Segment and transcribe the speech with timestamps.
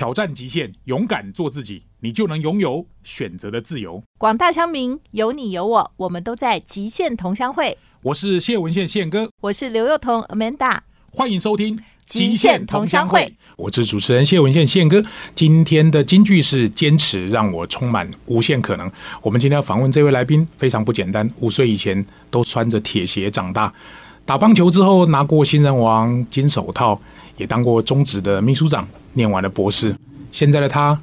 [0.00, 4.02] 挑战极限，勇敢做自己，你就能拥有选择的自由。
[4.16, 7.76] 广大乡民，有你有我，我们都在极限同乡会。
[8.00, 10.78] 我是谢文宪宪哥，我是刘幼彤 Amanda，
[11.12, 11.76] 欢迎收听
[12.06, 13.20] 《极限同乡会》。
[13.58, 15.02] 我是主持人谢文宪宪哥。
[15.34, 18.90] 今天的金句是“坚持让我充满无限可能”。
[19.20, 23.70] 我们今天要访问这位来宾非常不简单，五岁以前都穿着铁鞋长大，
[24.24, 26.98] 打棒球之后拿过新人王、金手套，
[27.40, 28.86] 也当过中职的秘书长。
[29.14, 29.96] 念完了博士，
[30.30, 30.96] 现在的他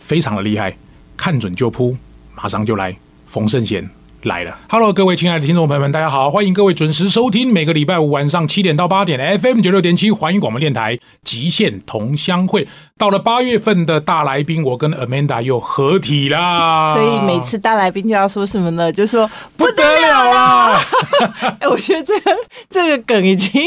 [0.00, 0.76] 非常的厉害，
[1.16, 1.96] 看准就扑，
[2.34, 2.96] 马上就来。
[3.26, 3.88] 冯胜贤
[4.24, 12.66] 来了，Hello，各位亲爱的听众朋友们，大家好，欢迎各位准时收听每个礼拜五晚上七点到八点 FM 九六点七环宇广播电台极限同乡会。
[12.96, 16.94] 到了八月份的大来宾，我跟 Amanda 又合体啦。
[16.94, 18.90] 所以每次大来宾就要说什么呢？
[18.90, 20.80] 就说不得了啦！
[21.60, 22.36] 哎，我觉得这个
[22.70, 23.62] 这个梗已经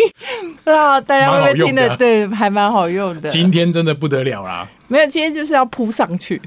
[0.63, 3.29] 啊，大家会听的对，还蛮好用的。
[3.29, 4.67] 今天真的不得了啦！
[4.87, 6.41] 没有，今天就是要扑上去，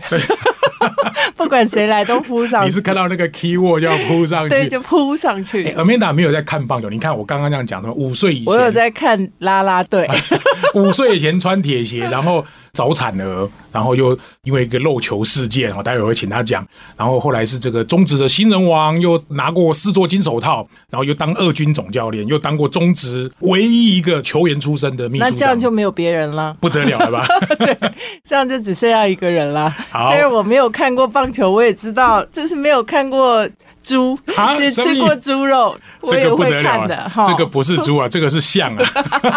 [1.37, 2.67] 不管谁来都扑上。
[2.67, 5.65] 你是看到那个 key word 就要扑上去，对，就扑上去。
[5.73, 7.93] Amanda 没有在看棒球，你看我刚刚这样讲什么？
[7.95, 10.09] 五岁以前我有在看啦啦队，
[10.75, 16.67] 五岁以前穿铁鞋，然后早产儿，然后又因为一个漏球事件我，待会会请他讲。
[16.97, 25.25] 然后后来是这个中职的新人王，又拿过四座金手套，然后又当二军总教练，又当过中职唯一一个球员出身的秘书。
[25.25, 27.27] 那这样就没有别人了，不得了了吧？
[27.59, 27.77] 对。
[28.25, 29.69] 这样就只剩下一个人了。
[29.91, 33.49] 好虽然我没有看过棒球，我也知道这是没有看过
[33.83, 34.19] 猪，
[34.59, 37.11] 也吃过猪肉，我也会看的。
[37.27, 38.85] 这个不是猪啊，这个是象啊，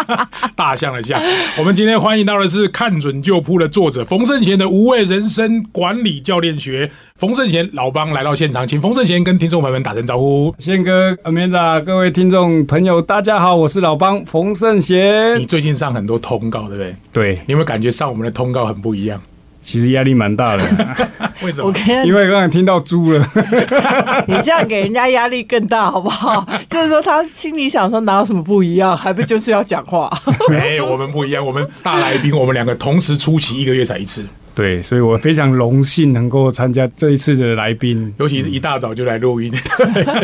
[0.54, 1.20] 大象的象。
[1.58, 6.90] 我们今天欢迎到的是看准就扑的作者冯圣贤的无畏人生管理教练学。
[7.16, 10.54] 冯圣贤老帮来到现场，请冯圣贤跟听众朋友们打声招呼。
[10.58, 15.38] 宪哥，Amanda，各位听众朋友，大家好，我是老帮冯圣贤。
[15.38, 16.96] 你最近上很多通告，对不对？
[17.12, 19.20] 对，你有没有感觉上我们的通告很不一样？
[19.64, 20.62] 其实压力蛮大的，
[21.42, 21.72] 为什么？
[22.04, 23.26] 因为刚才听到猪了，
[24.28, 26.46] 你这样给人家压力更大，好不好？
[26.68, 30.12] 就是说他心里想说哪有什么不一样，还不就是要讲话？
[30.50, 34.24] 没有，我们不一样，我们大来宾，我们两个同时出席，一个月才一次。
[34.54, 39.52] 对，所以我非常荣幸能够参加这一次的来宾，尤其是一大早就来录音。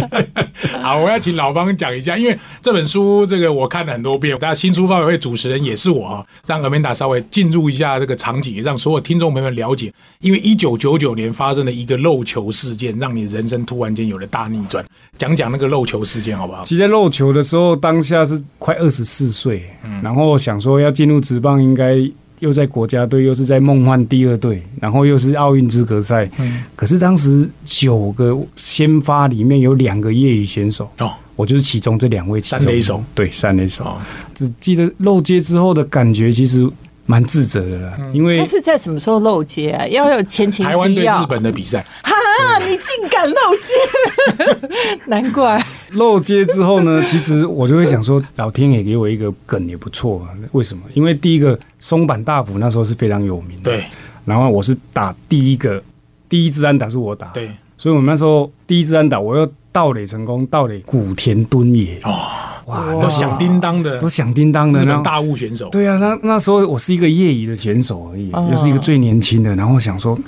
[0.81, 14.85] 好，我要请老方讲一下，因为这本书这个我看了很多遍，大家新书发表会主持人也是我啊，让阿曼达稍微进入一下这个场景，让所有听众朋友们了解，因为一九九九年发生的一个漏球事件，让你人生突然间有了大逆转。
[15.19, 16.62] 讲讲那个漏球事件好不好？
[16.62, 19.65] 其实漏球的时候，当下是快二十四岁，
[20.03, 22.09] 然后想说要进入职棒，应该。
[22.41, 26.28] 又在国家队，又是在梦幻第二队，然后又是奥运资格赛。
[26.39, 32.41] 嗯，可是当时九个先发里面有两个业余选手哦，我就是其中这两位。
[32.41, 33.97] 三垒手，对，三垒手。
[34.34, 36.69] 只记得漏接之后的感觉，其实
[37.06, 37.99] 蛮自责的啦。
[38.12, 39.87] 因为他是在什么时候漏接啊？
[39.87, 41.84] 要有前情台湾对日本的比赛。
[42.03, 42.12] 哈，
[42.61, 45.62] 你竟敢漏接， 难怪。
[45.93, 50.27] 漏接之后呢，其实我就会想说，老天爷给我一个梗也不错。
[50.53, 50.83] 为什么？
[50.95, 51.59] 因为第一个。
[51.83, 53.83] 松坂大辅那时候是非常有名的，对。
[54.27, 55.83] 然后我是打第一个，
[56.29, 57.50] 第一支安打是我打，对。
[57.79, 62.29] 所以我们那时候第一支安打，我又盗垒成功，盗垒古田敦也，哦，
[62.67, 65.71] 哇，都响叮当的，都响叮当的，大物选手。
[65.71, 70.19] 对啊，那那时候我是一个业余的选手而已，又是一个最年轻的，然后想说，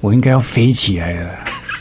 [0.00, 1.30] 我应该要飞起来了。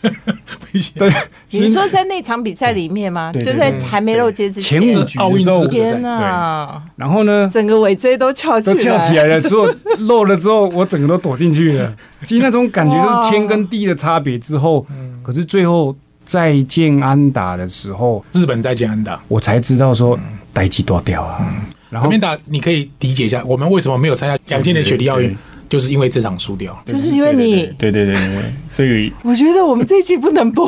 [0.96, 1.12] 对，
[1.52, 3.32] 你说在那场比赛里面吗？
[3.34, 6.82] 就在还没漏接之前，前五局奥运之天呐！
[6.96, 9.42] 然后呢，整个尾椎都翘起来，都翘起来了。
[9.42, 9.68] 之后
[10.00, 11.94] 漏了之后，我整个都躲进去了。
[12.24, 14.38] 其实那种感觉就是天跟地的差别。
[14.38, 14.86] 之后，
[15.24, 20.18] 可是最后再见安打的时候，日本再见安打，我才知道说
[20.54, 21.52] 待机多掉啊。
[21.90, 25.36] 然后，安打，你可以理解一下，我们为什么没有参加两千年雪梨奥运？
[25.70, 30.68] 就是因为这场输掉，就是因为你，对对对对，所以 我觉得我们这一季不能播，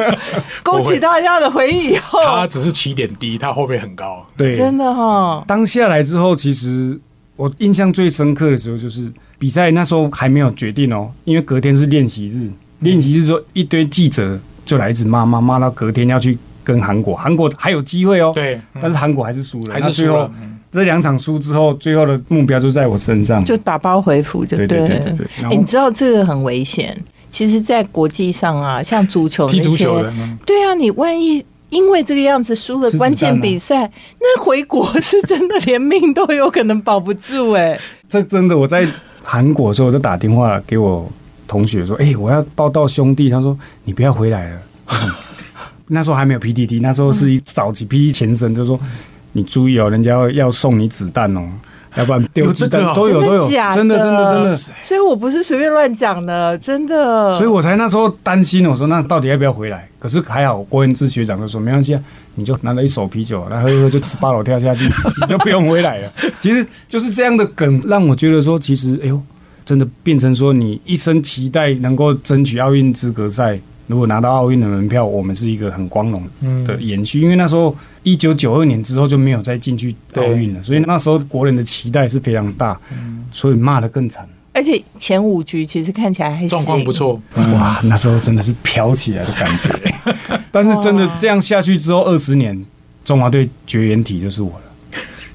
[0.62, 1.96] 勾起大家的回忆。
[2.26, 5.42] 他只是起点低，他后面很高，对，真的哈。
[5.46, 7.00] 当下来之后，其实
[7.36, 20.30] 我印象最深刻的时候，就是比赛那时候还没有决定哦，因为隔天是练习日，练习日说一堆记者就来一直骂骂骂到隔天要去跟韩国，韩国还有机会哦，对，但是韩国还是输了，还是输了。
[20.76, 24.66] 这两场输之后，最后的目标就在我身上，就打包回府就对。
[24.66, 26.96] 对对对你知道这个很危险。
[27.30, 30.12] 其实，在国际上啊，像足球踢足球的，
[30.46, 33.90] 对啊，你万一因为这个样子输了关键比赛，
[34.20, 37.78] 那回国 是真的连命都有可能保不住哎。
[38.08, 38.88] 这真的，我在
[39.22, 41.10] 韩国的时候就打电话给我
[41.46, 44.60] 同学说：“哎，我要报道兄弟。”他说：“你不要回来了。”
[45.88, 48.78] 那时候还没有 PDD，那时候是早期 PD 前身，就说。
[49.36, 51.42] 你注意哦，人家要要送你子弹哦，
[51.94, 54.56] 要不然丢子弹都有都有，真的真的真的。
[54.80, 57.36] 所以我不是随便乱讲的，真的。
[57.36, 59.86] 所以我才那时候担心，我说那到底要不要回来？
[59.98, 62.02] 可是还好，郭文志学长就说没关系啊，
[62.36, 66.10] 你就拿了一手啤酒，然后就十八楼跳下去，你就不用回来了。
[66.40, 69.20] 其实就是这样的梗，让我觉得说，其实哎呦，
[69.66, 73.60] 真的变成说你一生期待能够争取奥运资格赛。
[73.86, 76.22] 如果拿到奥运的门票，我们是一个很光荣
[76.64, 82.78] 的延续，因为那时候一九九二年之后就没有再进去奥运了，所以那时候国人的期待是非常大，
[83.30, 84.28] 所以骂的更惨。
[84.52, 89.94] 而且前五局其实看起来还状况不错，哇，那时候真的是飘起来的感觉。
[90.50, 92.58] 但是真的这样下去之后，二十年
[93.04, 94.65] 中华队绝缘体就是我了。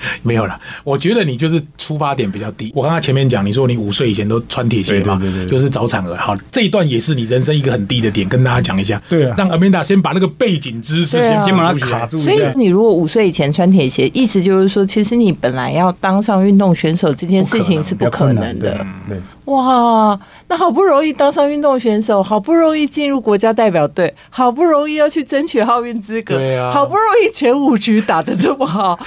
[0.23, 2.71] 没有了，我觉得你就是出发点比较低。
[2.75, 6.15] 我刚刚前面讲，你说你五岁以前都穿铁鞋嘛，就是早产儿。
[6.15, 9.01] 好，这一段也是你人生一个很低的点，跟大家讲一下。
[9.09, 12.17] 对啊，让 Amanda 先把那个背景知识先把它卡住。
[12.17, 18.85] 所以你如果五岁以前穿铁鞋，意思就是说，其实你本来要当上运动选手这件事情是不可能的。
[19.07, 28.99] 对，哇，那好不容易当上运动选手，好不容易进入国家代表队，好不容易要去争取奥运资格，对啊，好不容易前五局打的这么好。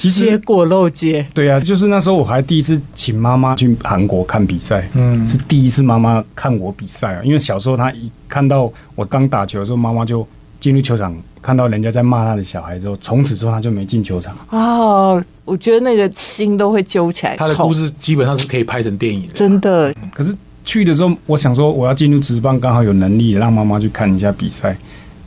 [0.00, 7.20] 其实结果漏接，对啊，就是那时候我还第一次请妈妈去韩国看比赛，嗯，是第一次妈妈看我比赛啊。
[7.22, 10.26] 因为小时候她一看到我刚打球的时候，妈妈就
[10.58, 14.34] 进入球场，看到人家在骂他的小孩之后，从此之后他就没进球场。
[14.48, 17.36] 哦，我觉得那个心都会揪起来。
[17.36, 19.94] 他的故事基本上是可以拍成电影的，真的。
[20.14, 24.74] 可是去的时候，我想说我要进入职棒，刚好有能力让妈妈去看一下比赛，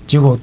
[0.08, 0.36] 结果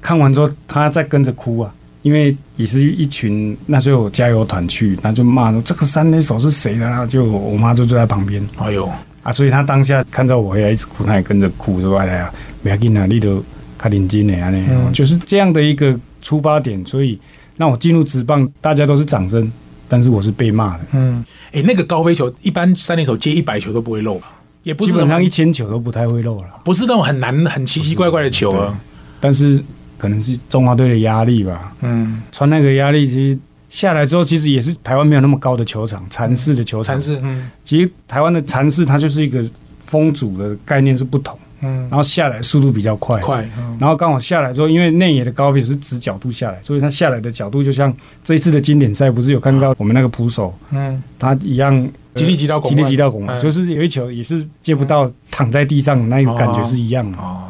[0.00, 1.72] 看完之后，她在跟着哭啊。
[2.02, 7.06] 因为也是一群那时候加油团去，那就骂说这个三垒手是谁的？
[7.06, 8.44] 就我妈就坐在旁边。
[8.58, 8.90] 哎呦
[9.22, 9.30] 啊！
[9.30, 13.40] 所以他当下看到我回来一直哭，他也跟着哭，说：“哎呀，不要紧啊，你都
[13.78, 16.84] 开领金的啊！”那就是这样的一个出发点。
[16.84, 17.16] 所以
[17.56, 19.50] 让我进入职棒，大家都是掌声，
[19.86, 20.80] 但是我是被骂的。
[20.92, 24.32] 嗯，哎，那个高飞球，一般三垒手接一百球都不会漏吧？
[24.64, 26.48] 也不基本上一千球都不太会漏了。
[26.64, 28.76] 不是那种很难、很奇奇怪怪的球啊，
[29.20, 29.62] 但是。
[30.02, 31.72] 可能是中华队的压力吧。
[31.80, 33.38] 嗯，穿那个压力，其实
[33.68, 36.96] 下来之后，其实也是台湾没有那么高的球场，禅式的球场。
[36.96, 39.48] 禅式，嗯，其实台湾的禅式它就是一个
[39.86, 41.38] 风阻的概念是不同。
[41.60, 43.48] 嗯，然后下来速度比较快，快。
[43.78, 47.94] 然后刚好下来之后，因为内野的高飞是直角度下来，所以它下来的角度就像
[48.24, 57.16] 这一次的经典赛，不是有看到我们那个捕手，嗯，他一样，极力击到极力击到拱，就是有一球也是接不到，躺在地上那个感觉是一样的。
[57.18, 57.44] 哦，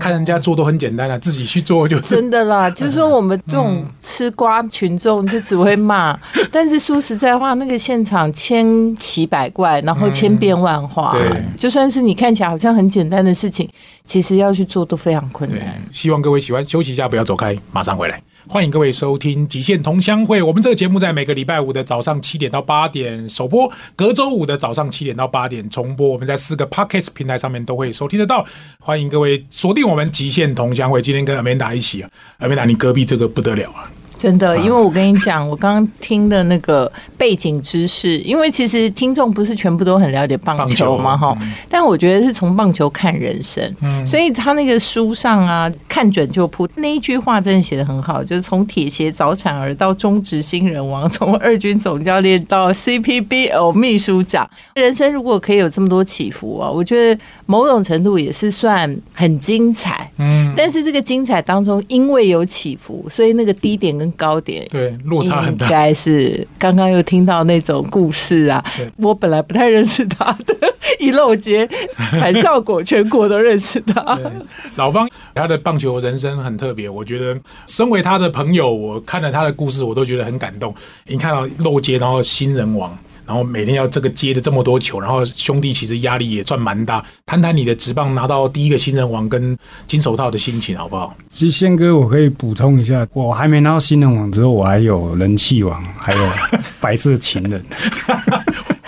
[0.00, 2.68] 看人家做都很简单啊，自己去做就真的啦。
[2.72, 6.18] 就是说，我们这种吃瓜群众就只会骂，
[6.52, 13.68] 但是说实在话，那个现场千奇百怪，然后千变万化，对，就算是你看起来好像很简单的事情，
[14.04, 15.60] 其实要去做都非常困难。
[15.92, 18.22] 希望各位喜欢，休息一下，不要走开，马上回来。
[18.50, 26.08] 欢迎各位收听《极限同乡会》，我们这个节目在每个礼拜五的早上七点到八点首播，隔周五的早上七点到八点重播。
[26.08, 28.46] 我们在四个 Podcast 平台上面都会收听得到。
[28.80, 32.08] 欢迎各位锁定我们《极限同乡会》，今天跟 Amanda 一起啊
[32.40, 33.90] ，Amanda，你隔壁这个不得了啊！
[34.18, 41.38] 真的，因为我跟你讲，我刚刚听的那个背景知识，因为其实听众不是全部都很了解棒球嘛，哈。
[41.70, 60.10] 但我觉得是从棒球看人生，嗯所以他那个书上啊，看准就扑那一句话真的写的很好，就是从铁鞋早产儿到中职新人王，从二军总教练到 CPBL 秘书长，人生如果可以有这么多起伏啊，我觉得某种程度也是算很精彩。
[60.18, 68.64] 嗯，但是这个精彩当中，因为有起伏，所以那个低点跟高点对落差很大，应该是刚刚又听到那种故事啊。
[68.96, 70.54] 我本来不太认识他的，
[70.98, 74.18] 一漏接喊效果，全国都认识他。
[74.76, 80.74] 老方他的棒球人生很特别，我觉得身为他的朋友，我看了他的故事，我都觉得很感动。
[81.06, 82.96] 你看到漏接，然后新人王。
[83.28, 87.04] 然后每天要这个接的这么多球，然后兄弟其实压力也算蛮大。
[87.26, 89.54] 谈谈你的直棒拿到第一个新人王跟
[89.86, 91.14] 金手套的心情好不好？
[91.28, 96.28] 其实宪哥，我可以补充一下，我还没拿到新人王之后，我还有人气王，还有
[96.80, 97.62] 白色情人。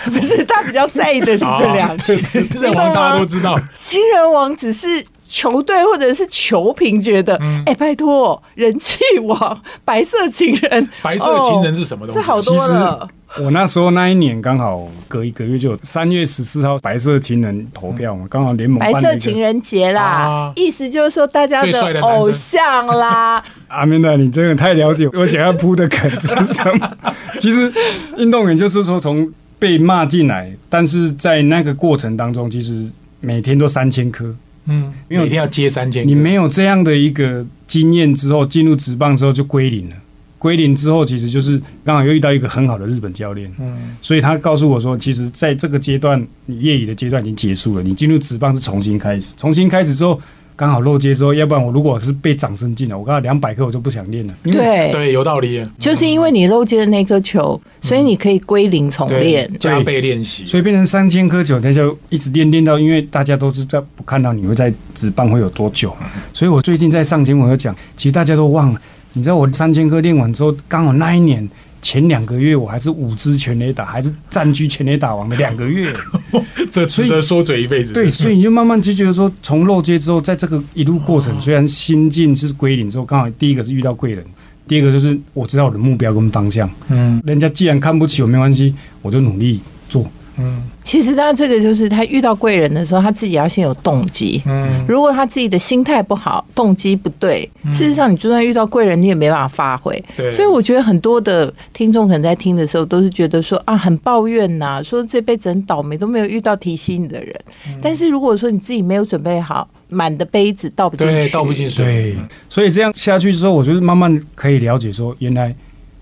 [0.05, 2.17] 不是他比较在意的是这两句，
[2.57, 4.87] 新人王大家都知道，新人王只是
[5.29, 12.19] 球队或者是球评觉得，哎，拜托，人气王，白色情人，白色情人是什么东西？
[12.19, 13.07] 这好多了。
[13.39, 23.41] 我那时候那一年刚好隔一个月就三月十四号白色情人投票嘛，刚好联盟白色情人节啦，意思就是说大家的偶像啦。
[23.69, 26.91] 阿明的，你真的太了解我想要铺的梗是什么？
[27.39, 27.71] 其实
[28.17, 32.85] 运动员就是说从被骂进来，但是在那个过程当中，其实
[33.21, 34.35] 每天都三千颗，
[34.65, 39.95] 嗯，因为每天要接三千，你没有这样的一个经验之后，进入职棒之后就归零了。
[40.41, 50.19] 归零之后，其实就是刚好又遇到一个很好的日本教练，嗯，所以他告诉我说，其实在这个阶段，你业余的阶段已经结束了，你进入职棒是重新开始，重新开始之后。
[50.53, 54.33] 刚好漏接之后，要不然我如果是被掌声进了，我刚好两百颗我就不想练了。
[54.43, 55.63] 对对，有道理。
[55.79, 65.95] 就是因为你漏接的那颗球，所以你可以归零重练，加倍练习，所以变成三千颗球，那就一直练练到，因为大家都是在不看到你会在职棒会有多久。
[66.31, 68.79] 所以我最近在上节目有讲，其实大家都忘了，
[69.13, 71.47] 你知道我三千颗练完之后，刚好那一年。
[71.83, 75.91] 前两个月我还是五支全垒打，还是占据全垒打王的两个月，
[76.69, 77.91] 这值得说嘴一辈子。
[77.91, 84.23] 对，所以你就慢慢就觉得说，从漏接之后，在这个一路过程，虽然心境是归零之后，刚好第一个是遇到贵人，
[84.67, 86.69] 第二个就是我知道我的目标跟方向。
[86.89, 90.07] 嗯，人家既然看不起我，没关系，我就努力做。
[90.41, 94.41] 嗯，其实他这个就是他遇到贵人的时候，他自己要先有动机。
[94.45, 100.03] 嗯，如果他自己的心态不好，动机不对，事实上你就算遇到贵人，你也没办法发挥。
[100.17, 107.35] 对，所以我觉得很多的听众可能在听的时候，都是觉得说啊，很抱怨呐，说这辈子很倒霉，都没有遇到提醒你的人。
[107.81, 111.85] 但是如果说你自己没有准备好，满的杯子倒不进去，倒不进水。
[111.85, 112.15] 对，
[112.49, 115.53] 所以这样下去之后，我觉得慢慢可以了解说，原来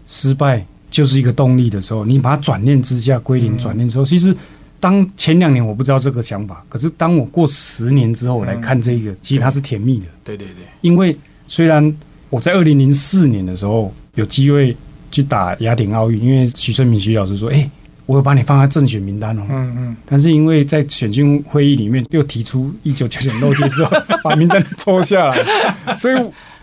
[0.06, 0.66] 失败。
[0.90, 4.36] 就是一个动力的时候，你把它转念之下归零转念之后，其实
[4.80, 10.06] 当前两年我不知道这个想法，可是当我过十年之后我来看这个，其实它是甜蜜的。
[10.24, 11.16] 对对对，因为
[11.48, 11.96] 虽然
[12.30, 14.76] 我在二零零四年的时候有机会
[15.12, 17.70] 去打雅典奥运，因为徐春明徐老师说：“哎，
[18.06, 19.98] 我有把你放在正选名单哦。”嗯嗯。
[20.06, 23.92] 但是因为在选进会议里面又提出一九九九漏接之后，
[24.24, 26.16] 把名单抽下来，所以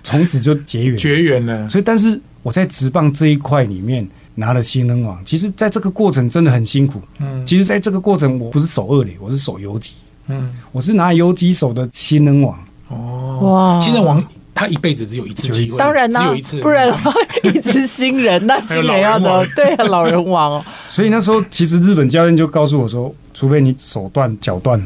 [0.02, 1.68] 从此就结缘绝 缘了。
[1.68, 2.20] 所以，但是。
[2.46, 7.02] 我在直棒这一块里面拿了新人王，其实在这个过程真的很辛苦。
[7.18, 9.94] 嗯，其实在这个过程我不是守二垒，我是守游击。
[10.28, 12.56] 嗯，我是拿游击手的新人王。
[12.86, 13.80] 哦，哇！
[13.80, 14.24] 新人王
[14.54, 17.12] 他一辈子只有一次机会，当然只有一次，不然的话
[17.42, 20.64] 一直新人，那 新人要的对老人王哦。
[20.86, 24.80] 所以那时候其实日本教练就告诉我说，除非你手断脚断，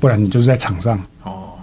[0.00, 1.00] 不然你就是在场上。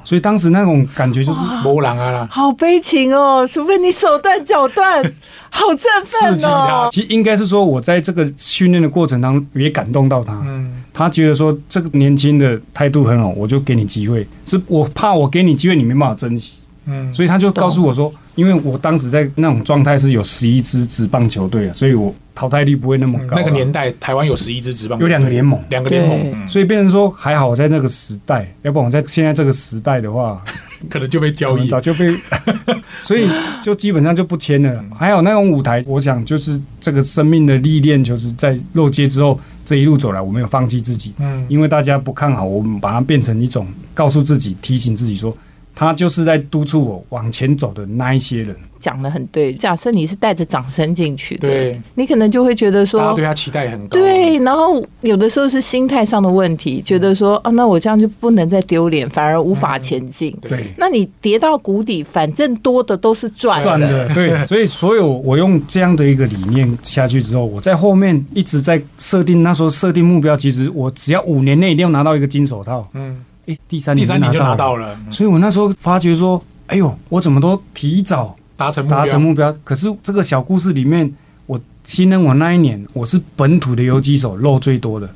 [0.04, 3.48] 所以当时那种感觉就是波浪啊，好悲情哦！
[3.48, 5.04] 除非你手断脚断，
[5.50, 6.90] 好振奋哦。
[6.92, 10.34] 其实应该是说，我在这个训练的过程当中也感动到他。
[10.46, 14.28] 嗯，他觉得说这个年轻的态度很好，我就给你机会。
[14.46, 16.54] 是我怕我给你机会，你没办法珍惜。
[16.92, 23.36] 嗯，所以他就告诉我说，因为我当时在那种状态是有十一支职棒球队啊，所以我淘汰率不会那么高。
[23.36, 30.42] 那个年代台湾有十一支职棒，有两个联盟，两个联盟，所以变成说还好我在那个时代，要不然我在现在这个时代的话，
[30.90, 32.14] 可能就被交易，早就被，
[33.00, 33.30] 所以
[33.62, 34.84] 就基本上就不签了。
[34.98, 45.36] 还有那种舞台，我想就是这个生命的历练，就是在落街之后这一路走来，我没有放弃自己，嗯，因为大家不看好，我们把它变成一种告诉自己、提醒自己说。
[45.74, 49.54] 他就是在督促我往前走的那一些人，讲的很对。
[49.54, 53.88] 假设你是带着掌声进去的，对，你可能就会觉得说，大家对他期待很高。
[53.90, 60.36] 对，然后有的时候是心态上的问题，觉得说啊，那我这样就不能再丢脸，反而无法前进。
[60.42, 64.14] 对，那你跌到谷底，反正多的都是赚赚的。
[64.14, 72.88] 对， 所以所有我用这样的一个理念下去之后，我在后面一直在设定，那时候设定目标，其实我只要五年内一定要拿到一个金手套。
[72.94, 73.24] 嗯。
[73.52, 79.54] 哎，第三第三年就拿到了，所以我那时候发觉说，哎呦，我怎么都提早达成达成目标。
[79.64, 81.12] 可是这个小故事里面，
[81.46, 85.10] 我新人我那一年我是本土的游击手漏最多的。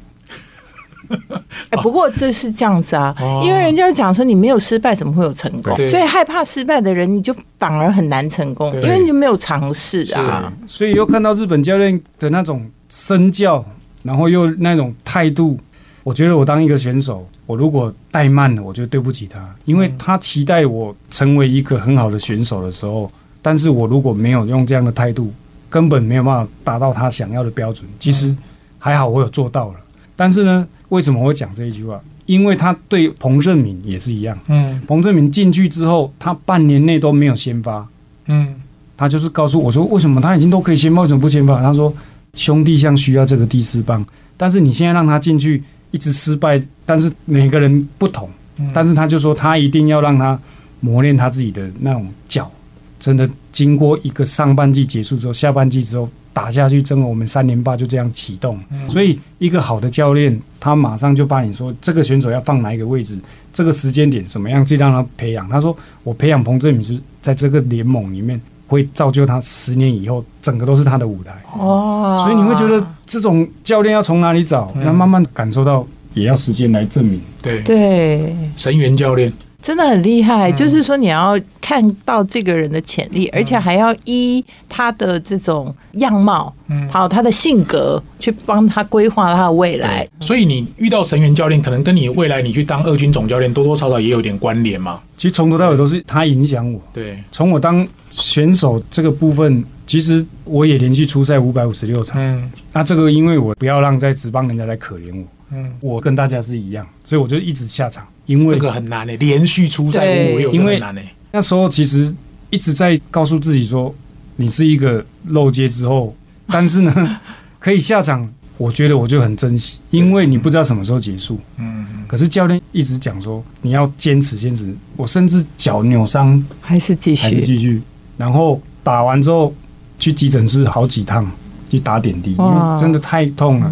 [1.70, 5.76] 哎，不过这是这样子啊，因为人家讲说你没有失败怎么会有成功？
[5.86, 10.52] 所以害怕失败的人，你就反而很难成功，因为你就没有尝试啊。
[10.66, 13.64] 所以又看到日本教练的那种身教，
[14.02, 15.60] 然后又那种态度，
[16.04, 17.28] 我觉得我当一个选手。
[17.46, 23.12] 我如果怠慢了，我就对不起他，因为他期待我成为一个很好的选手的时候，
[23.42, 25.32] 但是我如果没有用这样的态度，
[25.70, 27.88] 根本没有办法达到他想要的标准。
[28.00, 28.36] 其实
[28.80, 29.76] 还好，我有做到了。
[30.16, 32.02] 但是呢，为什么会讲这一句话？
[32.26, 34.36] 因为他对彭正明也是一样。
[34.48, 37.88] 嗯，彭正明进去之后，他半年内都没有先发。
[38.26, 38.56] 嗯，
[38.98, 41.62] 他就是告诉我说，为什么他已经都可以先发，为什么不先发？
[41.62, 41.94] 他说
[42.34, 44.04] 兄弟像需要这个第四棒，
[44.36, 45.64] 但是你现在让他进去。
[45.96, 48.30] 一直失败，但是每个人不同，
[48.74, 50.38] 但是他就说他一定要让他
[50.82, 52.52] 磨练他自己的那种脚，
[53.00, 58.60] 真的经过一个上半季结束之后，下半季之后打下去，真的我们三连霸就这样启动。
[58.90, 63.18] 所以一个好的教练，他马上就把你说这个选手要放哪一个位置，
[63.54, 65.48] 这个时间点怎么样去让他培养。
[65.48, 65.74] 他说
[66.04, 68.42] 我培养彭振明是在这个联盟里面。
[68.68, 72.22] 会造就他十年以后，整个都是他的舞台哦。
[72.24, 74.72] 所以你会觉得这种教练要从哪里找？
[74.76, 77.22] 那慢慢感受到，也要时间来证明。
[77.42, 79.32] 对对，神元教练
[79.66, 90.08] 真的很厉害，就是说你要看到这个人的潜力，而且还要依他的这种样貌，嗯，还有他的性格，去帮他规划他的未来。
[90.20, 95.02] 所以你遇到成员教练，可能跟你未来你去当二军总教练多多少少也有点关联嘛。
[95.18, 96.80] 其实从头到尾都是他影响我。
[96.94, 102.22] 对，从我当选手这个部分，其实我也连续出赛五百五十六场。
[102.22, 105.26] 嗯，那这个因为我不要让在职棒人家来可怜我。
[105.52, 108.06] 嗯，我跟大家是一样，所以我就一直下场。
[108.26, 111.08] 因为这个很难诶，连续出赛五五六很难诶。
[111.32, 112.14] 那时候其实
[112.50, 113.94] 一直在告诉自己说，
[114.38, 116.16] 你是一个漏接之后，
[116.48, 117.20] 但是呢，
[117.60, 121.40] 可以下场，我觉得我就很珍惜，因为你不知道什么时候结束。
[121.58, 121.86] 嗯。
[122.08, 124.74] 可是教练一直讲说，你要坚持坚持。
[124.96, 127.82] 我甚至脚扭伤还是继续，还是继续。
[128.18, 129.54] 然后打完之后
[130.00, 131.30] 去急诊室好几趟
[131.70, 133.72] 去打点滴，因为真的太痛了。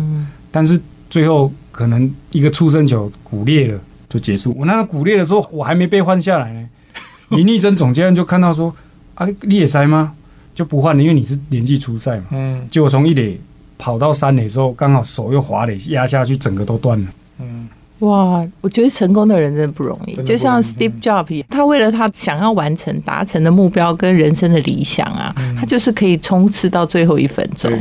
[0.51, 3.77] 但是最后可能一个出生球骨裂了。
[4.08, 4.56] 就结束。
[4.56, 6.70] 我那个骨裂的时候，我还没被换下来呢。
[7.36, 8.72] 林立珍总教练就看到说
[9.15, 10.13] ：“啊，裂塞吗？
[10.53, 12.62] 就不换了，因为你是连续出赛嘛。”嗯。
[12.70, 13.42] 结果从一垒
[13.75, 17.08] 跑到三垒之后，刚好手又滑垒压下去，整个都断了。
[17.39, 17.68] 嗯。
[18.01, 20.13] 哇，我觉得成功的人真的不容易。
[20.22, 27.72] 就像 Steve Jobs，他为了他想要完成达成的目标跟人生的理想啊，他就是可以冲刺到最后一分钟。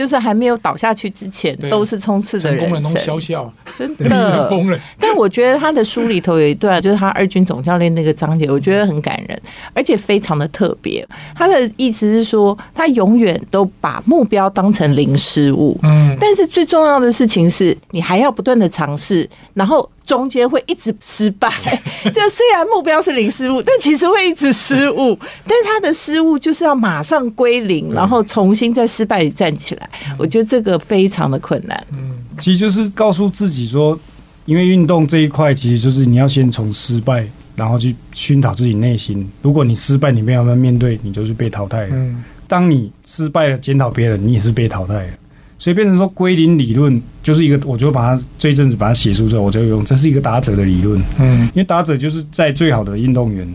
[0.00, 4.80] 就是还没有倒下去之前，都是冲刺的人生，真的 疯了。
[4.98, 9.38] 但我觉得他的书里头有一段，就是他二军总教练那个章节，我觉得很感人，
[9.74, 11.06] 而且非常的特别。
[11.34, 19.86] 他的意思是说，他永远都把目标当成零失误，嗯，但是最重要的事情是你还要不断的尝试，然后。
[20.10, 21.48] 中间会一直失败，
[22.12, 25.16] 就虽然目标是零失误，但其实会一直失误。
[25.46, 29.88] 但他的失误就是要马上归零，然后重新在失败里站起来。
[30.18, 31.86] 我觉得这个非常的困难。
[31.92, 33.96] 嗯，其实就是告诉自己说，
[34.46, 37.24] 因为运动这一块，其实就是你要先从失败，
[37.54, 39.30] 然后去熏陶自己内心。
[39.42, 41.90] 如果你失败，你没有办法面对，你就是被淘汰了。
[41.92, 45.12] 嗯，当你失败了，检讨别人，你也是被淘汰了。
[45.60, 51.00] 所以变成说归零理论就是一个，我就把它这一阵子把它写出之后，我就用这是一个打者的理论。
[51.18, 53.46] 嗯，因为打者就是在最好的运动员，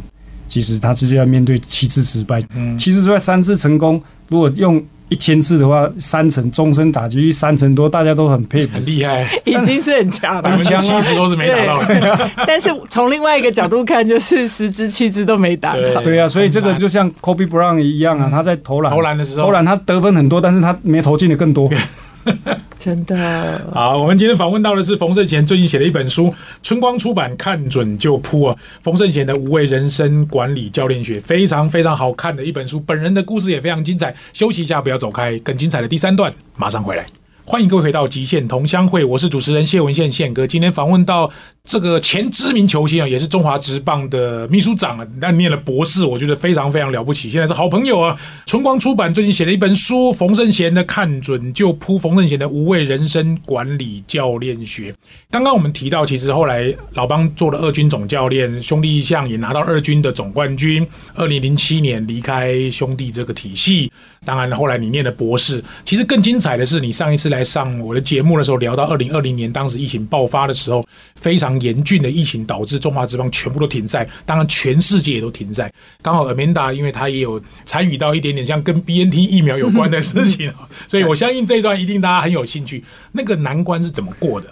[0.47, 4.01] 其实他就是要面对七次失败，嗯，七次失败三次成功。
[4.29, 10.41] 如果用一千次的话，三成终身打击率三成多，大家都很佩服，很厉害， 已经是很强了。
[10.41, 12.29] 百分之七十都是没打到。
[12.47, 16.01] 但是从另外一个角度看，就是十支七支都没打到。
[16.01, 21.69] 对啊，所以这个就像 Kobe Brown 一样啊，他在投篮投篮的时候，投篮他得分很多，但是他没投进的更多。
[22.79, 28.55] 真的好，我们今天访问到的是冯胜贤，最近写的一本书，春光出版，看准就扑啊！
[28.81, 34.15] 冯胜贤的无畏人生管理教练学，非常非常好看的一本书，本人的故事也非常精彩。
[34.33, 37.05] 休息一下，不要走开，更精彩的第三段马上回来。
[37.47, 40.47] 欢迎各位回到极限同乡会，我是主持人谢文宪宪哥。
[40.47, 41.29] 今天访问到
[41.65, 47.29] 这个前知名球星啊，也是中华职棒的秘书长啊，但念了博士，我觉得非常非常了不起。
[47.29, 54.95] 现在是好朋友啊，春光出版最近写了一本书，冯胜贤的看准就扑，冯胜贤的无畏人生管理教练学。
[55.29, 60.87] 刚刚我们提到，其实后来老邦做了二军总教练，兄弟象也拿到二军的总冠军。
[61.15, 63.91] 二零零七年离开兄弟这个体系，
[64.23, 65.61] 当然后来你念了博士。
[65.83, 67.25] 其实更精彩的是，你上一次。
[67.25, 75.71] 来上我的节目的时候，聊到二零二零年当时疫情爆发的时候，非常严峻的疫情导致中华职棒全部都停赛，当然全世界也都停赛。
[76.01, 80.51] 刚好 Amanda 因为他也有参与到一点点像跟 BNT 疫苗有关的事情，
[80.87, 82.83] 所以我相信这一段一定大家很有兴趣。
[83.11, 84.47] 那个难关是怎么过的？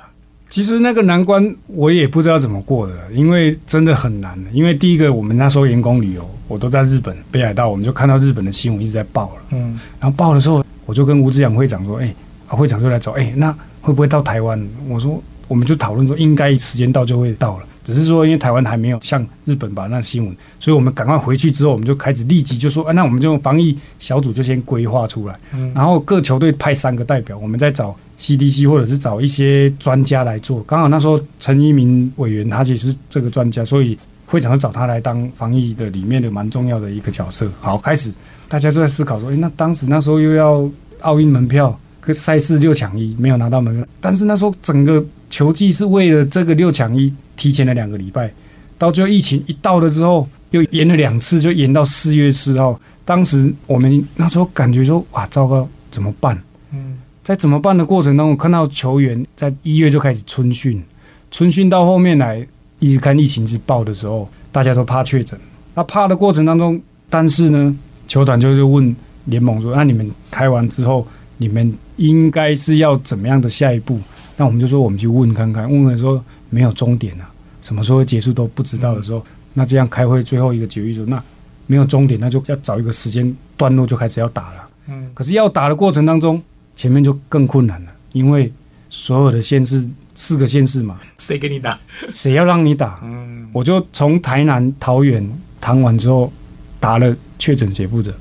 [0.49, 4.37] 其实那个难关我也不知道怎么过的，因为真的很难。
[4.51, 9.41] 因为第一个，我们那时候员工旅游，我都在日本北海道，我们就看到日本的新闻一直在报了。
[9.51, 12.13] 嗯，然后报的时候，我就跟吴志阳会长说：“哎。”
[12.53, 14.63] 会长就来找，哎，那会不会到台湾？
[14.87, 15.19] 我说，
[15.53, 25.39] 我们就讨论说，应该时间到就会到了，只是说因为台湾还没有像日本把那新闻，所以我们赶快回去之后，我们就开始立即就说，啊，那我们就防疫小组就先规划出来，
[25.75, 30.63] 然后各球队派三个代表，我们再找 CDC 或者是找一些专家来做。
[30.63, 37.47] 刚好那时候陈一鸣委员他也是这个专家，所以会长就找他来当防疫的里面的蛮重要的一个角色。
[37.61, 38.11] 好，开始
[38.49, 40.67] 大家都在思考说，哎，那当时那时候又要
[41.01, 41.79] 奥运门票。
[42.05, 48.31] 个赛事六抢一没有拿到门票，但是那时候整个球季是为了这个六抢一提前了两个礼拜，
[48.77, 52.79] 到最后疫情一到了之后，又延了两次，就延到四月四号。
[53.05, 56.41] 当时我们那时候感觉说哇，糟糕，怎么办？
[56.71, 60.83] 嗯，在怎么办的过程当中，看到球员在一月就开始春训，
[61.31, 62.45] 春训到后面来
[62.79, 65.39] 一直看疫情是爆的时候，大家都怕确诊。
[65.73, 67.75] 那怕的过程当中，但是呢，
[68.07, 71.73] 球团就就问联盟说：那你们开完之后，你们。
[71.97, 73.99] 应该是要怎么样的下一步？
[74.35, 75.71] 那我们就说，我们去问看看。
[75.71, 77.29] 问了说没有终点啊，
[77.61, 81.21] 什么时候结束都不知道的时候，那这样开会最后一个决议说，那
[81.67, 84.69] 没有终点，那就要找一个时间段落就开始要打了。
[84.87, 86.41] 嗯，可是要打的过程当中，
[86.75, 88.51] 前面就更困难了，因为
[88.89, 91.79] 所有的县市四个县市嘛，谁给你打？
[92.07, 92.99] 谁要让你打？
[93.03, 95.25] 嗯，我就从台南、桃园
[95.61, 96.31] 谈完之后，
[96.79, 98.13] 打了确诊谁负责？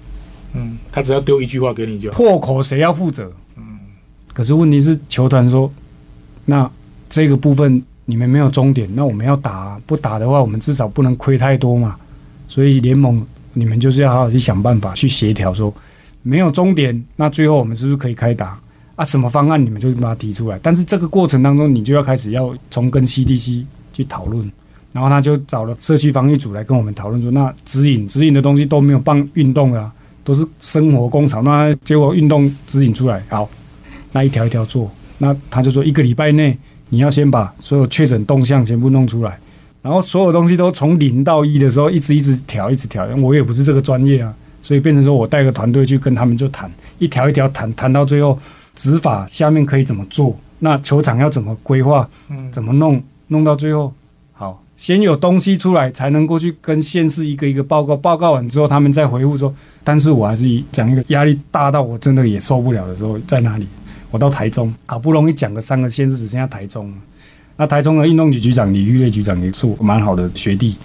[0.55, 3.33] 嗯，他只要丢一句话给你就破口，谁要负责？
[4.33, 5.71] 可是问题是球团说，
[6.45, 6.71] 那
[7.09, 11.97] 这个部分你们没有终点，那我们要打，不打的话，我们至少不能亏太多嘛。
[12.49, 15.73] 所以联盟你们就是要好好去想办法去协调，说
[16.23, 18.59] 没有终点，那最后我们是不是可以开打
[18.97, 19.05] 啊？
[19.05, 20.59] 什么方案你们就把它提出来。
[20.63, 24.51] 但是这个过程当中，你就要开始要从跟 CDC 去讨论，
[24.93, 29.93] 然后他就找了社区防疫组来跟我们讨论说，那指引指引的东西都没有帮运动啊。
[30.25, 33.51] 都是生活工厂，那结果运动指引出来，好，
[34.13, 36.57] 那一条一条做，那他就说一个礼拜内
[36.91, 39.39] 你要先把所有确诊动向全部弄出来，
[39.81, 43.07] 然后所有东西都从零到一的时候一直一直调，一直调。
[43.17, 48.39] 我也不是这个专业啊，所以变成说我带个团队去跟他们就谈，一条一条谈，谈到最后
[48.77, 53.93] 执法下面可以怎么做，那球场要怎么规划，嗯，怎么弄，弄到最后
[54.33, 54.63] 好。
[54.75, 57.95] 先有东西出来，才能过去跟县市一个一个报告。
[57.97, 59.55] 报告完之后，他们再回复说。
[59.85, 63.69] 但是我还是讲一个压力大到我真的也受不了的时候在哪里？
[64.13, 66.93] 我到台中，好不容易讲个三个县市，只剩下台中。
[67.57, 70.77] 那台中的运动局局长李玉瑞局长也是我蛮好的学弟。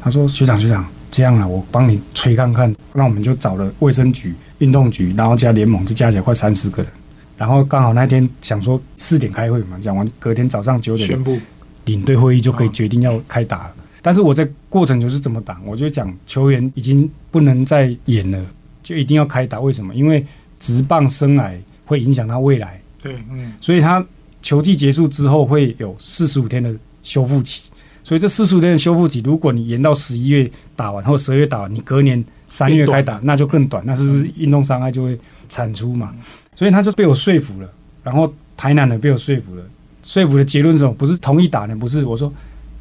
[0.00, 6.92] 他说：“学长学长，这样啊，我帮你催看看。”那我们就找了卫生局、运动局，然后加联盟，就加起来快三十个人。
[7.38, 11.38] 然后刚好那天想说四点开会嘛，讲完隔天早上九点宣布。
[11.84, 18.40] 领队会议就可以决定要开打了，但是我在过程就是怎么打，我就讲球员已经不能再演了，
[18.84, 19.58] 就一定要开打。
[19.58, 19.92] 为什么？
[19.92, 20.24] 因为
[20.60, 21.52] 直棒生涯
[21.92, 22.80] 会影响他未来。
[23.02, 24.04] 对，嗯，所以他
[24.40, 27.62] 球季结束之后会有四十五天的修复期，
[28.02, 36.14] 所以这四十五天的修复期，如果你延到十一月打完或十二月打完，你隔年三月开打，那就更短，那是运动伤害就会产出嘛。
[36.54, 37.68] 所以他就被我说服了，
[38.02, 39.62] 然后台南的被我说服了。
[40.02, 40.92] 说服的结论是什么？
[40.94, 41.76] 不是同意打呢？
[41.76, 42.32] 不是，我说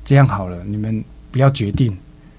[0.03, 1.95] 这样好了，你们不要决定，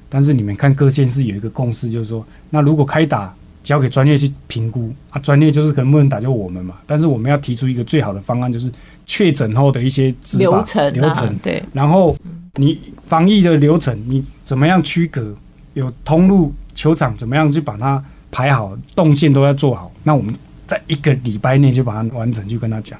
[0.09, 6.75] 但是你们看各县市有一个共识，就是说，那如果开打，交给专业去评估啊，专业就是可能不能打，救我们嘛。
[6.87, 8.71] 但是我们要提出一个最好的方案，就是
[9.07, 11.63] 确诊后的一些流程流程对。
[11.73, 12.17] 然后
[12.57, 15.35] 你防疫的流程，你怎么样区隔？
[15.75, 19.91] 有通路球场怎么样去把它排好，动线都要做好。
[20.03, 20.35] 那我们
[20.67, 22.99] 在一个礼拜内就把它完成，就跟他讲。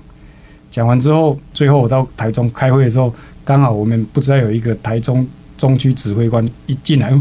[0.71, 5.27] 讲完之后，最后我到台中开会的时候，刚好我们不知道有一个台中
[5.59, 7.13] 中区指挥官一进来，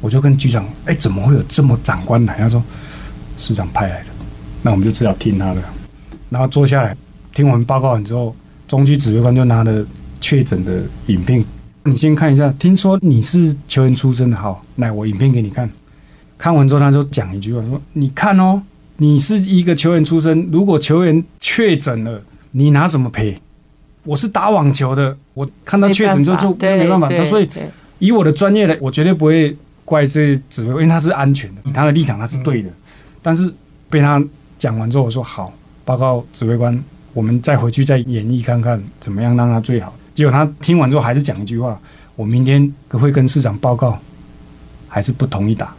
[0.00, 2.62] 我就跟局长：“哎，怎么会有这么长官来？”他说
[3.38, 4.10] ：“市长派来的。”
[4.62, 5.62] 那我们就只好听他的。
[6.30, 6.96] 然后坐下来
[7.32, 8.34] 听我们报告完之后，
[8.66, 9.84] 中区指挥官就拿了
[10.20, 11.44] 确诊的影片，
[11.84, 12.52] 你先看一下。
[12.58, 15.68] 听说你是球员出身的，好，来我影片给你看。
[16.38, 18.60] 看完之后，他就讲一句话说：“你看哦，
[18.96, 23.38] 你是一个球员出身，如果球员确诊了。”你拿什么赔？
[24.02, 27.06] 我是打网球的，我看到确诊之后就没办法。
[27.10, 27.46] 他所以
[27.98, 29.54] 以我的专业来，我绝对不会
[29.86, 32.68] 怪这指挥，因为他是安全的，以他的立场他是对的。
[33.22, 33.50] 但是
[33.88, 34.22] 被他
[34.58, 35.50] 讲完之后，我说好，
[35.86, 36.78] 报告指挥官，
[37.14, 39.96] 我们再回去再演绎看看怎么样让他最好。
[40.12, 41.80] 结果他听完之后还是讲一句话：
[42.16, 43.98] 我明天可会跟市长报告，
[44.88, 45.74] 还是不同意打。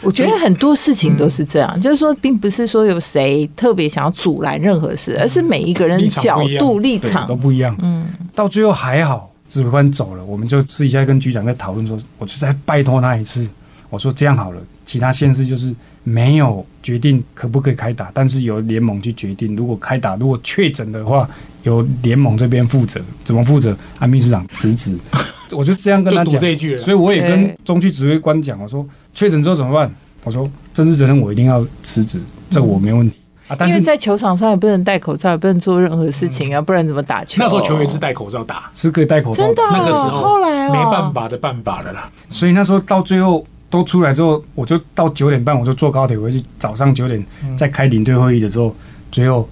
[0.00, 7.76] 我觉得很多事情都是这样，就是说，并不是说有谁特别想要阻拦任何事，而是每一个人的角度立场都不一样。
[7.80, 13.48] 嗯，到最后还好，指挥官走了，我们就私底下跟局长在讨论说，我就再拜托他一次，
[13.90, 21.28] 我说这样好了，其他县市就是没有决定可不可以开打，但是由联盟去决定，如果开打，如果确诊的话，
[21.62, 23.76] 由联盟这边负责，怎么负责？
[23.98, 24.96] 按秘书长辞职，
[25.52, 28.86] 我就这样跟他讲这一句，所以我也跟中区指挥官讲，我说。
[29.14, 29.92] 确诊之后怎么办？
[30.22, 33.16] 我说政治责任我一定要辞职，这我没问题
[33.48, 33.56] 啊。
[33.58, 37.42] 但是在球场上也不能戴口罩，也不能做任何事情啊，不然怎么打球？
[37.42, 39.42] 那时候球员是戴口罩打，是可以戴口罩。
[39.42, 42.10] 真的，那个时候后来没办法的办法了啦。
[42.30, 47.24] 所以那时候到最后都出来之后，我就到九点半我就坐高铁回去，早上九点
[47.56, 48.74] 再开领队会议的时候，
[49.10, 49.48] 最后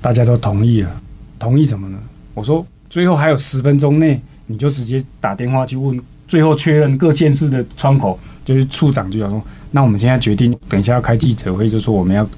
[0.00, 0.90] 大家都同意了。
[1.38, 1.98] 同意什么呢？
[2.34, 8.18] 我说最后还有十分钟内，你就直接打电话去问，最后确认各县市的窗口。
[8.44, 12.28] 就是处长就想说，那我们现在决定，等一下要开记者会，就说我们要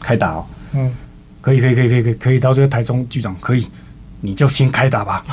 [0.00, 0.46] 开打哦。
[0.74, 0.90] 嗯，
[1.40, 2.38] 可以，可以，可以，可以，可以，可以。
[2.38, 3.66] 到这个台中局长可以，
[4.20, 5.24] 你就先开打吧。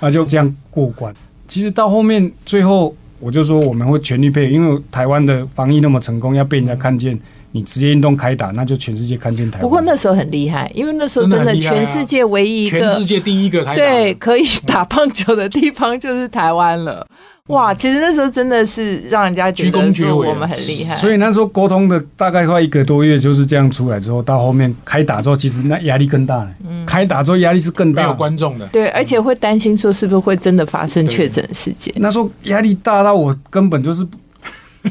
[0.00, 1.12] 那就这样过关。
[1.46, 7.18] 其实到后面最后，我就说我们会全力配合，因为台湾的防疫那么成功，要被人家看见，
[7.52, 9.62] 你职业运动开打，那就全世界看见台湾。
[9.62, 17.06] 不过那时候很厉害，因为那时候真的全世界唯一一个全世界第一个开对可以打棒球的地方就是台湾了。
[17.48, 20.94] 哇，其实那时候真的是让人家觉得说我们很厉害。
[20.96, 26.50] 所以那时候沟通的大概快一个多月就是这样出来之后，到后面开打之后，其实那压力更大了。
[26.68, 28.66] 嗯，开打之后压力是更大，没有观众的。
[28.68, 31.92] 对，而且会担心说是不是会真的发生确诊事件。
[31.96, 34.06] 那时候压力大到我根本就是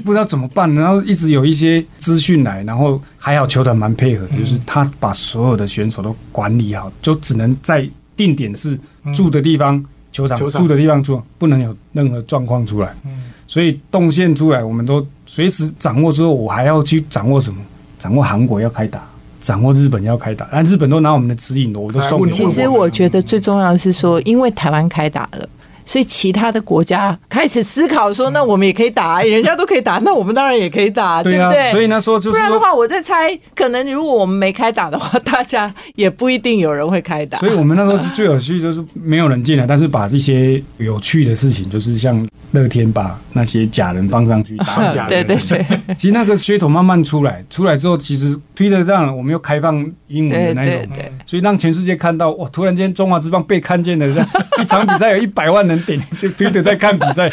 [0.04, 8.80] 不知道怎么办，然后一直有一些资讯来，然后还好球团蛮配合的，就是他把所有的选手都管理好，就只能在定点是
[9.16, 9.84] 住的地方。
[10.26, 12.96] 球场住的地方住，不能有任何状况出来。
[13.06, 13.12] 嗯，
[13.46, 17.60] 所以动线出来，我们都随时掌握之后，我还要去掌握什么？
[18.00, 19.02] 掌握韩国要开打，
[19.42, 20.48] 掌握日本要开打。
[20.52, 22.30] 但日本都拿我们的指引，我都送。
[22.30, 25.50] 其实我觉得最重要的是说，因为台湾开打了。
[25.88, 31.72] 所以其他的国家开始思考说，那我们也可以打，人家都可以打，那我们当然也可以打，对不对？
[31.72, 37.38] 所以那时候就不然的话，我在猜，可能如果我们没开打的话，大家也不一定有人会开打。
[37.38, 45.66] 所以我们那时候是最有趣，就是没有人进来，但是把这些有趣的事情，就是像乐天把那些假人放上去 打假人，对对对。
[45.96, 49.76] 其实那个噱头慢慢出来，出来之后，其实推特上我们又开放
[50.08, 50.86] 英文的那种，
[51.26, 52.50] 所以让全世界看到，哇！
[52.50, 54.08] 突然间中华之棒被看见了，
[54.60, 56.52] 一场比赛有一百万人点 就推。
[56.58, 57.32] 在看比赛，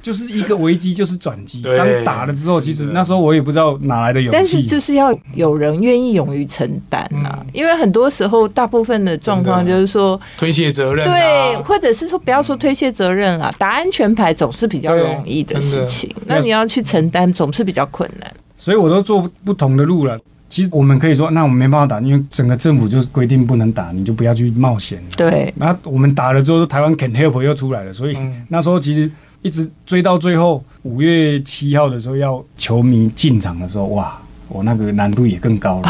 [0.00, 1.62] 就是一个危机，就是转机。
[1.62, 4.32] 当打了之后，其实那时候我也不知道哪来的勇气。
[4.32, 18.32] 但是就是要有人愿意勇于承担啊，因为很多时候大部分的状况就是说推卸责任，对，或者是说不要说推卸责任了，打安全牌总是比较容易的事情，那你要去承担总是比较困难。
[18.54, 20.16] 所以我都做不同的路了。
[20.48, 25.02] 其实我们可以说，那我们没办法打，因为整个政府就是规定不能打，你就不要去冒险。
[25.16, 25.52] 对。
[25.56, 28.16] 那我们打了之后，台湾 Can Help 又出来了，所以
[28.48, 29.10] 那时候其实
[29.42, 34.16] 一直追到最后，五月七号的时候要球迷进场的时候，哇，
[34.48, 35.88] 我那个难度也更高了。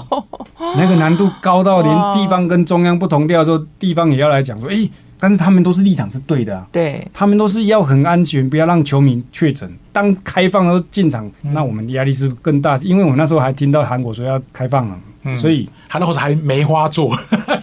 [0.76, 4.88] 那个难度高到连地方跟中央不同调的时候，地方也要来讲说，哎。
[5.20, 9.70] 但是他们都是立场是对的啊，对，他们都是要很安全，不要让球迷确诊。
[9.92, 14.98] 当开放了进场，那我们压力是更大，因为我们那时候还听到韩国说要开放了。
[15.36, 17.14] 所以他那会还梅花座，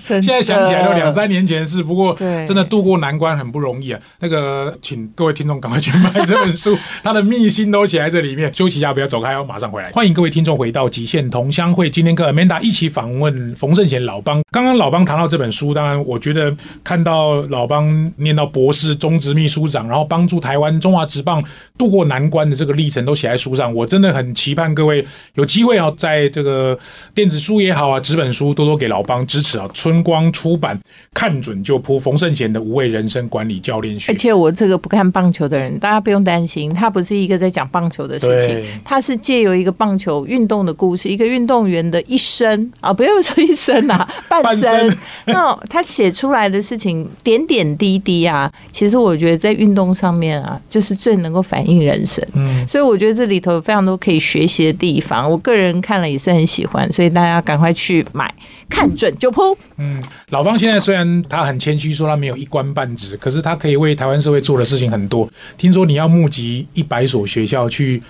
[0.08, 1.82] 现在想起来都两三年前的事。
[1.82, 4.00] 不过真的渡过难关很不容易啊。
[4.20, 8.54] 那个，请各位听众赶快去买这本书， 他的秘辛都写在这里面。
[8.54, 9.92] 休息一下，不要走开哦，马上回来。
[9.92, 14.42] 欢迎各位听众回到极限同乡会，今天跟 Amanda 一起访问冯胜贤老帮。
[14.52, 21.42] 刚刚老帮谈到这本书，当然我觉得看到老帮念到博士、中职秘书长，然后帮助台湾中华职棒
[21.78, 26.78] 渡过难关的这个历程都写在书上，我真的很期盼各位有机会啊，在这个
[27.16, 27.38] 电子。
[27.38, 29.70] 书也好啊，纸本书多多给老帮支持啊！
[29.72, 30.80] 春光出版，
[31.14, 34.12] 看准就扑，冯圣贤的无畏人生管理教练学。
[34.12, 44.98] 而且我这个不看棒球的人，大家不用担心，他不是一个在讲棒球的事情，他是借由一个棒球运动的故事，一个运动员的一生啊，不用说一生啊， 半生。
[45.26, 52.24] 那他写出来的事情点点滴滴啊，其实我觉得在运动上面啊，就是最能够反映人生。
[52.34, 55.30] 嗯，所以我觉得这里头有非常多可以学习的地方。
[55.30, 57.38] 我个人看了也是很喜欢，所以大家。
[57.48, 58.34] 赶快去买，
[58.68, 59.56] 看准就扑。
[59.78, 59.87] 嗯，
[60.30, 65.30] 老方现在虽然他很谦虚，说他没有一官半职，可是他可以为台湾社会做的事情很多。
[65.58, 68.02] 听说你要募集一百所学校去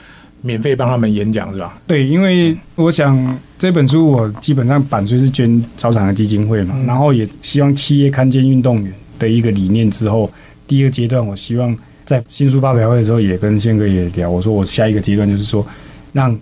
[0.41, 1.79] 免费帮他们演讲，是吧？
[1.87, 10.31] 对，因为我想这本书我基本上版税是捐招厂的基金会嘛，然后也希望企业看见运动员的一个理念之后，
[10.67, 15.65] 第一个阶段我希望在新书发表会的时候也跟宪哥也聊，我说我下一个阶段就是说
[16.13, 16.37] 让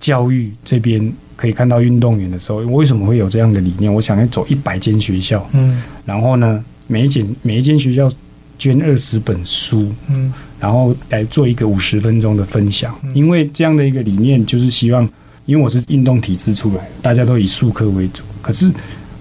[0.00, 1.12] 教育这边。
[1.36, 3.92] 可以看到运动员的时候，为什么会有这样的理念？
[3.92, 8.10] 我想要走一百间学校，嗯，然后呢，每一间每一间学校
[8.58, 12.98] 捐二十本书，嗯，然后来做一个五十分钟的分享。
[13.12, 15.06] 因为这样的一个理念，就是希望，
[15.44, 18.22] 因为我是运动体制出来，大家都以术科为主。
[18.40, 18.72] 可是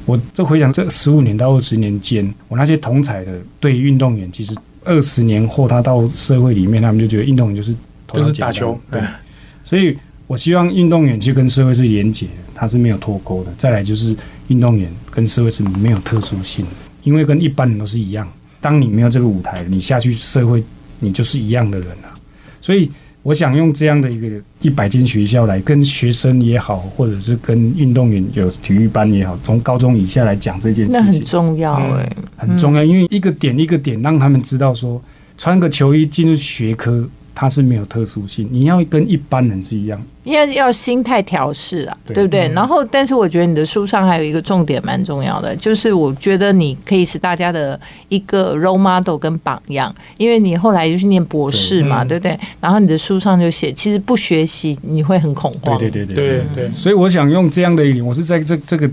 [0.06, 7.76] 我这回想这十五年到二十年间，我那些同彩的对运动员，其实二十年后他到社会里面，他们就觉得运动员就是
[8.14, 9.02] 就是打球，对，
[9.66, 9.98] 所以。
[10.28, 13.52] 我希望运动员去跟社会是连结的，他是没有脱钩的。
[13.58, 14.16] 再来就是
[14.48, 16.72] 运动员跟社会是没有特殊性的，
[17.04, 18.28] 因为跟一般人都是一样。
[18.60, 20.64] 当你没有这个舞台，你下去社会，
[21.00, 22.10] 你就是一样的人了。
[22.60, 22.90] 所以
[23.22, 24.28] 我想用这样的一个
[24.62, 32.84] 一百间学校来跟学生也好，或者是跟运动员有体育班也好，从高中以下来讲这件事情，那很重要哎，很重要。
[32.84, 35.00] 因为一个点一个点让他们知道说，
[35.38, 37.08] 穿个球衣进入学科。
[37.36, 40.02] 它是没有特殊性，你要跟一般人是一样。
[40.24, 42.48] 要要心态调试啊，对不对？
[42.54, 52.40] 然后，但是我觉得你的书上还有一个重点蛮重要的，就是我觉得你可以是大家的一个 role model 跟榜样，因为你后来就去念博士嘛，对不对？
[52.60, 55.78] 然后你的书上就写，其实不学习你会很恐慌。
[55.78, 56.72] 对对对对对。
[56.72, 58.90] 所以我想用这样的一点，我是在这这个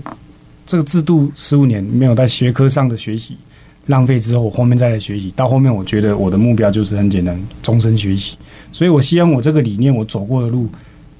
[0.67, 3.37] 这个制度十五年没有在学科上的学习
[3.87, 8.37] 浪费之后，我后面再来学习，到后面我觉得我的目标就是很简单，终身学习。
[8.71, 10.69] 所以我希望我这个理念，我走过的路。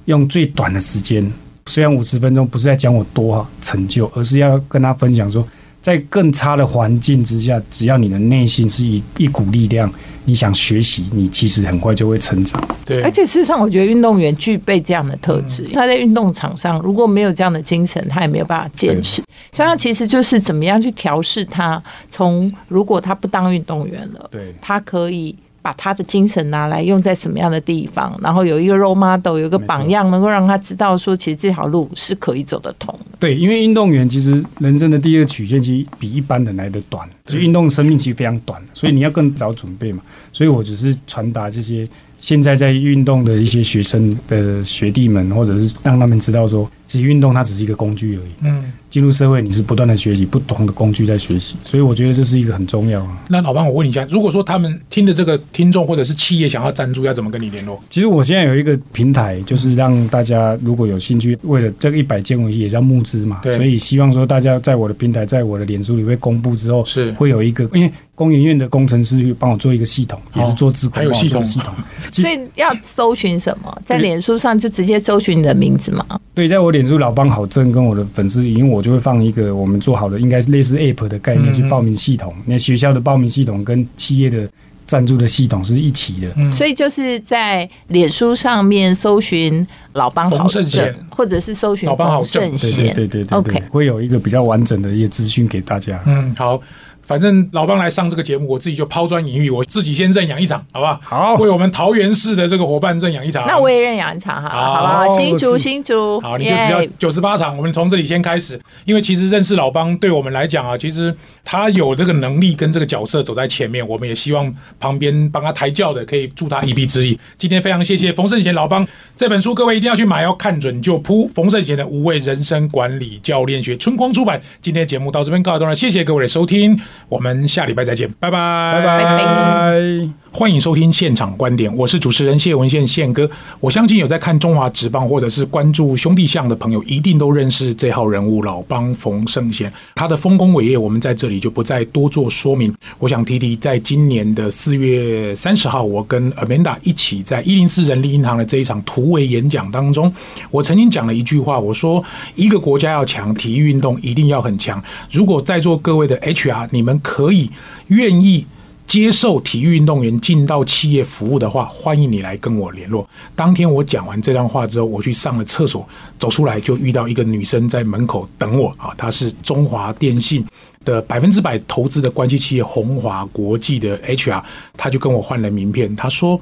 [0.06, 1.32] 用最短的时间，
[1.64, 5.42] 虽然五十分钟不是在讲我多好成就，而是要跟他分享说，
[5.84, 9.92] 在更差的环境之下，只要你的内心是一一股力量，
[10.24, 12.58] 你想学习，你其实很快就会成长。
[12.86, 19.22] 对，而且事实上，我觉得运动员具备这样的特质，他在运动场上如果没有这样的精神，他也没有办法坚持。
[19.52, 25.36] 像他其实就是怎么样去调试他，从如果他不当运动员了，对，他可以。
[25.64, 33.16] 把他的精神拿来用在什么样的地方，然后有一个 role model，有一个榜样，能够让他知道说，其实这条路是可以走得通的。
[33.18, 40.02] 对，因为运动员其实人生的第二曲线其实比一般人来的短，所以运动生命其实非常短，所以你要更早准备嘛。
[40.34, 41.88] 所以我只是传达这些。
[42.16, 48.30] 现在在运动的一些学生的学弟们，或者是让他们知道说，其实运动它只是一个工具而已。
[48.40, 53.24] 嗯，进入社会你是不断的学习不同的工具在学习，所以我觉得这是一个很重要啊。
[53.28, 57.82] 那老班，我问你一下，如果说他们听的这个听众或者是企业想要赞助，要怎么跟你联络？
[57.90, 63.40] 其实我现在有一个平台，就是让大家如果有兴趣，为了这个一百件文也叫募资嘛。
[63.42, 63.56] 对。
[63.56, 71.74] 所以希望说大家在我的平台，在我的脸书里面公布之后，是会有一个，因为工研院的工程师会帮我做一个系统，也是做自还有系统系统。
[72.12, 73.76] 所以要搜寻什么？
[73.84, 76.04] 在脸书上就直接搜寻你的名字嘛？
[76.32, 82.34] 对，在我脸书老帮好正跟我的粉丝，因为我就会放一个我们做好的，应该是类似 App 的概念去报名系统。
[82.44, 84.46] 那学校的报名系统跟企业的
[84.86, 86.50] 赞助的系统是一起的。
[86.50, 95.98] 所以就是在脸书上面搜寻老帮好正，或者是搜寻老帮好圣贤，对对对，OK，会有一个比较完整的一些资讯给大家。
[96.04, 96.60] 嗯，好。
[97.06, 101.00] 反正老帮来上这个节目，我自己就抛砖引玉，我自己先认养一场，好不好？
[101.02, 103.46] 好，为我们桃园市的这个伙伴认养一场。
[103.46, 105.18] 那我也认养一场哈，好不好？
[105.18, 108.60] 新竹，新竹，好，你就只要九十八场，我们从这里先开始。
[108.84, 111.14] 因为其实认识老帮对我们来讲啊，其实
[111.44, 117.18] 他有这个能力跟这个角色走在前面，我们也希望旁边帮他抬轿的可以助他一臂之力。
[117.36, 121.28] 今天非常谢谢冯胜贤老帮这本书，各位一定要去买，要看准就扑。
[121.28, 124.40] 冯胜贤的无畏人生管理教练学，春光出版。
[124.62, 126.80] 今天节目到这边告一段落，谢谢各位的收听，
[127.10, 127.74] 我们下礼。
[127.74, 130.08] 拜，再见，拜拜，拜拜。
[130.30, 133.28] 欢迎收听现场观点，我是主持人谢文宪宪哥。
[133.60, 139.72] 我相信有在看中华职棒或者是关注兄弟象的朋友，一定都认识这号人物老帮冯胜贤。
[139.94, 142.74] 他的丰功伟业，我们在这里也就不再多做说明。
[142.98, 150.12] 我想提提，在今年的四月三十号，我跟 Amanda 一起在一零四人力银行的这一场突围演讲当中，
[150.50, 152.02] 我曾经讲了一句话，我说
[152.34, 154.82] 一个国家要强，体育运动一定要很强。
[155.10, 157.50] 如果在座各位的 HR，你们可以
[157.88, 158.46] 愿意。
[158.86, 163.08] 接受体育运动员进到企业服务的话，欢迎你来跟我联络。
[163.34, 170.46] 当天我讲完这段话之后，我去上了厕所，走出来就遇到一个女生在门口等我啊，她是中华电信
[170.84, 174.42] 的百分之百投资的关系企业红华国际的 HR，
[174.76, 176.40] 他就跟我换了名片，他说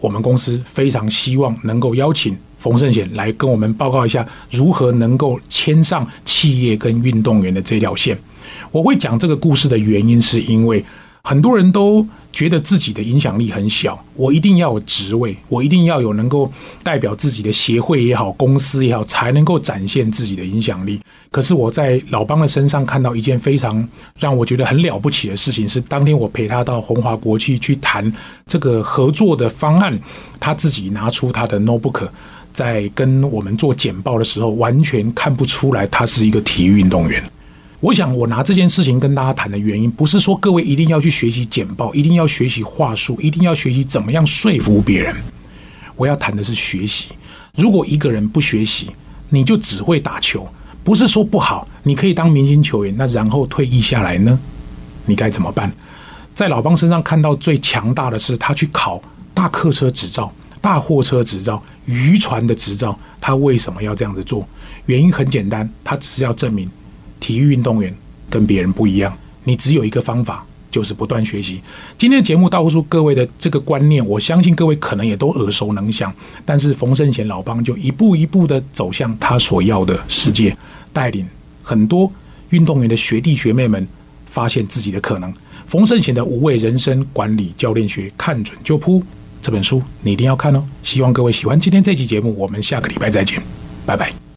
[0.00, 8.18] 我们公司非常希望能够邀请冯胜贤来跟我们报告一下如何能够牵上企业跟运动员的这条线。
[8.70, 10.84] 我会讲这个故事的原因是因为。
[11.24, 16.50] 很多人都觉得自己的影响力很小，我一定要有职位，我一定要有能够
[16.82, 21.00] 代表自己的协会也好，公司也好，才能够展现自己的影响力。
[21.30, 23.86] 可是我在老邦的身上看到一件非常
[24.18, 28.12] 让我觉得很了不起的事情，是当天我陪他到红华国际去谈
[28.46, 29.98] 这个合作的方案，
[30.38, 32.08] 他自己拿出他的 notebook，
[32.52, 37.22] 在跟我们做简报的时候，完全看不出来他是一个体育运动员。
[37.80, 45.14] 我想，我拿这件事情跟大家谈的原因，不是说各位一定要去学习简报，一定要学习话术，一定要学习怎么样说服别人。
[45.94, 47.12] 我要谈的是学习。
[47.54, 48.90] 如果一个人不学习，
[49.28, 50.48] 你就只会打球，
[50.82, 54.36] 不是说不好，你可以当明星球员，那然后退役下来呢？
[55.06, 55.72] 你该怎么办？
[56.34, 59.00] 在老邦身上看到最强大的是，他去考
[59.32, 62.98] 大客车执照、大货车执照、渔船的执照。
[63.20, 64.44] 他为什么要这样子做？
[64.86, 66.68] 原因很简单，他只是要证明。
[67.20, 67.94] 体育运动员
[68.28, 71.60] 跟别人不一样，你只有一个方法，就是不断学习。
[71.96, 76.12] 今天的节目道出各位的这个观念，我相信各位可能也都耳熟能详。
[76.44, 80.56] 但是冯胜贤老帮就一步一步的走向他所要的世界，
[80.92, 81.26] 带领
[81.62, 82.10] 很多
[82.50, 83.86] 运动员的学弟学妹们
[84.26, 85.32] 发现自己的可能。
[85.66, 89.02] 冯胜贤的无畏人生管理教练学，看准就扑。
[89.40, 90.62] 这本书你一定要看哦。
[90.82, 93.40] 希望各位喜欢今天这期节目，我们下个礼拜再见，
[93.86, 94.18] 拜拜。